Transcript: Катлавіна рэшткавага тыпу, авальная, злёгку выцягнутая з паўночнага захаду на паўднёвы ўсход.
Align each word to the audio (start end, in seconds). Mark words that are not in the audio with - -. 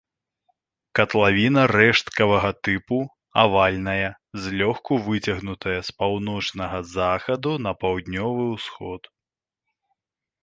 Катлавіна 0.99 1.61
рэшткавага 1.79 2.49
тыпу, 2.67 2.97
авальная, 3.43 4.07
злёгку 4.45 4.93
выцягнутая 5.09 5.77
з 5.89 5.95
паўночнага 6.01 6.79
захаду 6.95 7.51
на 7.67 7.71
паўднёвы 7.85 8.43
ўсход. 8.55 9.01